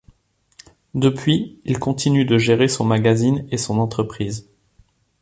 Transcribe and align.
Depuis, 0.95 1.59
il 1.63 1.77
continue 1.77 2.25
de 2.25 2.39
gérer 2.39 2.67
son 2.67 2.83
magazine 2.83 3.45
et 3.51 3.57
son 3.57 3.77
entreprise. 3.77 4.49